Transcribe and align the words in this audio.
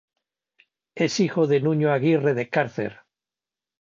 Es 0.95 1.19
hijo 1.19 1.45
de 1.45 1.61
Nuño 1.61 1.91
Aguirre 1.91 2.33
de 2.33 2.49
Cárcer. 2.49 3.01